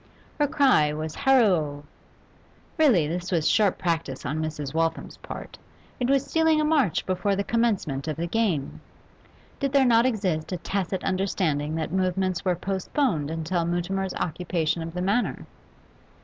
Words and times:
Her 0.39 0.47
cry 0.47 0.91
was 0.93 1.13
haro! 1.13 1.83
Really, 2.79 3.07
this 3.07 3.31
was 3.31 3.47
sharp 3.47 3.77
practice 3.77 4.25
on 4.25 4.41
Mrs. 4.41 4.73
Waltham's 4.73 5.17
part; 5.17 5.59
it 5.99 6.09
was 6.09 6.25
stealing 6.25 6.59
a 6.59 6.65
march 6.65 7.05
before 7.05 7.35
the 7.35 7.43
commencement 7.43 8.07
of 8.07 8.17
the 8.17 8.25
game. 8.25 8.81
Did 9.59 9.73
there 9.73 9.85
not 9.85 10.07
exist 10.07 10.51
a 10.51 10.57
tacit 10.57 11.03
understanding 11.03 11.75
that 11.75 11.91
movements 11.93 12.43
were 12.43 12.55
postponed 12.55 13.29
until 13.29 13.63
Mutimer's 13.63 14.15
occupation 14.15 14.81
of 14.81 14.95
the 14.95 15.03
Manor? 15.03 15.45